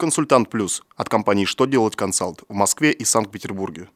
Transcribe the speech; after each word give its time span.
Консультант 0.00 0.48
Плюс 0.48 0.84
от 0.94 1.08
компании 1.08 1.44
«Что 1.44 1.66
делать 1.66 1.96
консалт» 1.96 2.44
в 2.48 2.54
Москве 2.54 2.92
и 2.92 3.04
Санкт-Петербурге. 3.04 3.88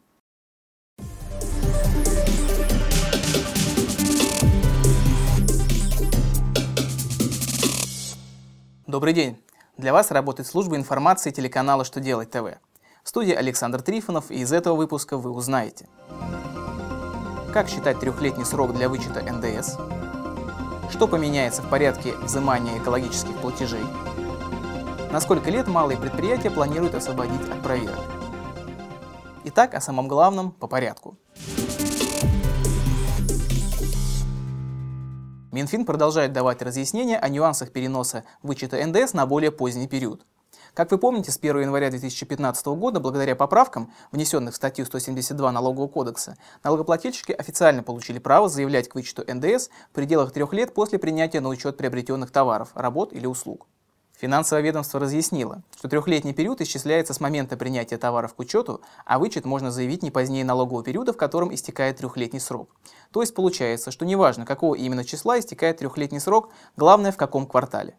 Добрый 8.88 9.12
день! 9.12 9.40
Для 9.76 9.92
вас 9.92 10.10
работает 10.10 10.48
служба 10.48 10.74
информации 10.74 11.30
телеканала 11.30 11.84
«Что 11.84 12.00
делать 12.00 12.32
ТВ». 12.32 12.58
В 13.04 13.08
студии 13.08 13.32
Александр 13.32 13.80
Трифонов, 13.80 14.32
и 14.32 14.40
из 14.40 14.52
этого 14.52 14.74
выпуска 14.74 15.16
вы 15.16 15.30
узнаете 15.30 15.88
Как 17.52 17.68
считать 17.68 18.00
трехлетний 18.00 18.44
срок 18.44 18.74
для 18.74 18.88
вычета 18.88 19.22
НДС? 19.22 19.76
Что 20.90 21.06
поменяется 21.06 21.62
в 21.62 21.70
порядке 21.70 22.16
взимания 22.16 22.76
экологических 22.78 23.36
платежей? 23.36 23.84
На 25.12 25.20
сколько 25.20 25.50
лет 25.50 25.68
малые 25.68 25.98
предприятия 25.98 26.50
планируют 26.50 26.94
освободить 26.94 27.46
от 27.50 27.62
проверок? 27.62 28.00
Итак, 29.44 29.74
о 29.74 29.80
самом 29.82 30.08
главном 30.08 30.52
по 30.52 30.66
порядку. 30.66 31.18
Минфин 35.52 35.84
продолжает 35.84 36.32
давать 36.32 36.62
разъяснения 36.62 37.18
о 37.18 37.28
нюансах 37.28 37.72
переноса 37.72 38.24
вычета 38.42 38.82
НДС 38.86 39.12
на 39.12 39.26
более 39.26 39.52
поздний 39.52 39.86
период. 39.86 40.24
Как 40.72 40.90
вы 40.90 40.96
помните, 40.96 41.30
с 41.30 41.36
1 41.36 41.60
января 41.60 41.90
2015 41.90 42.64
года, 42.68 42.98
благодаря 42.98 43.36
поправкам, 43.36 43.92
внесенных 44.12 44.54
в 44.54 44.56
статью 44.56 44.86
172 44.86 45.52
Налогового 45.52 45.88
кодекса, 45.88 46.38
налогоплательщики 46.64 47.32
официально 47.32 47.82
получили 47.82 48.18
право 48.18 48.48
заявлять 48.48 48.88
к 48.88 48.94
вычету 48.94 49.22
НДС 49.30 49.68
в 49.90 49.94
пределах 49.94 50.32
трех 50.32 50.54
лет 50.54 50.72
после 50.72 50.98
принятия 50.98 51.40
на 51.40 51.50
учет 51.50 51.76
приобретенных 51.76 52.30
товаров, 52.30 52.70
работ 52.74 53.12
или 53.12 53.26
услуг. 53.26 53.66
Финансовое 54.18 54.62
ведомство 54.62 55.00
разъяснило, 55.00 55.62
что 55.76 55.88
трехлетний 55.88 56.32
период 56.32 56.60
исчисляется 56.60 57.12
с 57.12 57.20
момента 57.20 57.56
принятия 57.56 57.98
товаров 57.98 58.34
к 58.34 58.38
учету, 58.38 58.80
а 59.04 59.18
вычет 59.18 59.44
можно 59.44 59.70
заявить 59.70 60.02
не 60.02 60.10
позднее 60.10 60.44
налогового 60.44 60.84
периода, 60.84 61.12
в 61.12 61.16
котором 61.16 61.52
истекает 61.52 61.96
трехлетний 61.96 62.40
срок. 62.40 62.68
То 63.10 63.20
есть 63.20 63.34
получается, 63.34 63.90
что 63.90 64.06
неважно, 64.06 64.46
какого 64.46 64.74
именно 64.74 65.04
числа 65.04 65.38
истекает 65.38 65.78
трехлетний 65.78 66.20
срок, 66.20 66.50
главное 66.76 67.10
в 67.10 67.16
каком 67.16 67.46
квартале. 67.46 67.96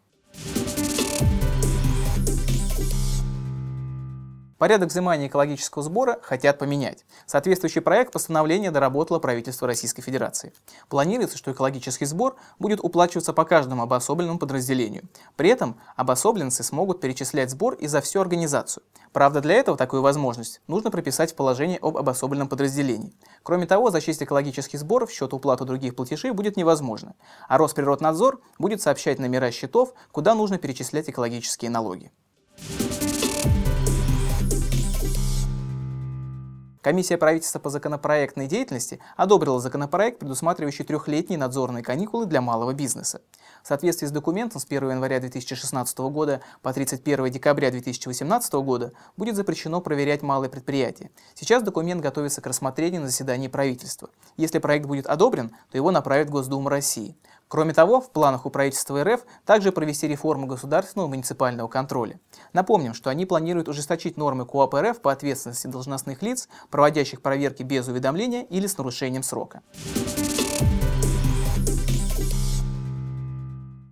Порядок 4.58 4.90
взимания 4.90 5.26
экологического 5.26 5.82
сбора 5.82 6.18
хотят 6.22 6.58
поменять. 6.58 7.04
Соответствующий 7.26 7.80
проект 7.80 8.12
постановления 8.12 8.70
доработало 8.70 9.18
правительство 9.18 9.66
Российской 9.66 10.02
Федерации. 10.02 10.52
Планируется, 10.88 11.36
что 11.36 11.50
экологический 11.50 12.04
сбор 12.04 12.36
будет 12.58 12.78
уплачиваться 12.80 13.32
по 13.32 13.44
каждому 13.44 13.82
обособленному 13.82 14.38
подразделению. 14.38 15.08
При 15.36 15.48
этом 15.48 15.80
обособленцы 15.96 16.62
смогут 16.62 17.00
перечислять 17.00 17.50
сбор 17.50 17.74
и 17.74 17.88
за 17.88 18.00
всю 18.00 18.20
организацию. 18.20 18.84
Правда, 19.12 19.40
для 19.40 19.54
этого 19.54 19.76
такую 19.76 20.02
возможность 20.02 20.60
нужно 20.68 20.90
прописать 20.90 21.32
в 21.32 21.36
положении 21.36 21.78
об 21.82 21.96
обособленном 21.96 22.48
подразделении. 22.48 23.14
Кроме 23.42 23.66
того, 23.66 23.90
зачесть 23.90 24.22
экологический 24.22 24.78
сбор 24.78 25.06
в 25.06 25.10
счет 25.10 25.34
уплаты 25.34 25.64
других 25.64 25.96
платежей 25.96 26.30
будет 26.30 26.56
невозможно, 26.56 27.14
а 27.48 27.58
Росприроднадзор 27.58 28.40
будет 28.58 28.82
сообщать 28.82 29.18
номера 29.18 29.50
счетов, 29.50 29.94
куда 30.12 30.34
нужно 30.34 30.58
перечислять 30.58 31.08
экологические 31.08 31.70
налоги. 31.70 32.12
Комиссия 36.84 37.16
правительства 37.16 37.60
по 37.60 37.70
законопроектной 37.70 38.46
деятельности 38.46 39.00
одобрила 39.16 39.58
законопроект, 39.58 40.18
предусматривающий 40.18 40.84
трехлетние 40.84 41.38
надзорные 41.38 41.82
каникулы 41.82 42.26
для 42.26 42.42
малого 42.42 42.74
бизнеса. 42.74 43.22
В 43.62 43.68
соответствии 43.68 44.06
с 44.06 44.10
документом 44.10 44.60
с 44.60 44.66
1 44.66 44.90
января 44.90 45.18
2016 45.18 45.98
года 46.00 46.42
по 46.60 46.74
31 46.74 47.30
декабря 47.30 47.70
2018 47.70 48.52
года 48.56 48.92
будет 49.16 49.34
запрещено 49.34 49.80
проверять 49.80 50.20
малые 50.20 50.50
предприятия. 50.50 51.10
Сейчас 51.34 51.62
документ 51.62 52.02
готовится 52.02 52.42
к 52.42 52.46
рассмотрению 52.46 53.00
на 53.00 53.06
заседании 53.06 53.48
правительства. 53.48 54.10
Если 54.36 54.58
проект 54.58 54.84
будет 54.84 55.06
одобрен, 55.06 55.52
то 55.70 55.78
его 55.78 55.90
направят 55.90 56.28
в 56.28 56.32
Госдуму 56.32 56.68
России. 56.68 57.16
Кроме 57.48 57.74
того, 57.74 58.00
в 58.00 58.10
планах 58.10 58.46
у 58.46 58.50
правительства 58.50 59.04
РФ 59.04 59.24
также 59.44 59.72
провести 59.72 60.08
реформу 60.08 60.46
государственного 60.46 61.08
муниципального 61.08 61.68
контроля. 61.68 62.18
Напомним, 62.52 62.94
что 62.94 63.10
они 63.10 63.26
планируют 63.26 63.68
ужесточить 63.68 64.16
нормы 64.16 64.46
КОАП 64.46 64.74
РФ 64.74 65.00
по 65.00 65.12
ответственности 65.12 65.66
должностных 65.66 66.22
лиц, 66.22 66.48
проводящих 66.70 67.22
проверки 67.22 67.62
без 67.62 67.86
уведомления 67.88 68.42
или 68.42 68.66
с 68.66 68.78
нарушением 68.78 69.22
срока. 69.22 69.62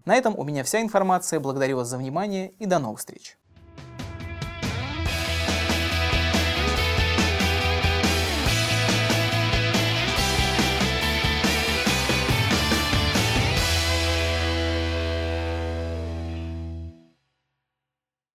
На 0.04 0.16
этом 0.16 0.36
у 0.36 0.42
меня 0.42 0.64
вся 0.64 0.82
информация. 0.82 1.38
Благодарю 1.38 1.76
вас 1.76 1.88
за 1.88 1.96
внимание 1.96 2.50
и 2.58 2.66
до 2.66 2.78
новых 2.78 2.98
встреч. 2.98 3.38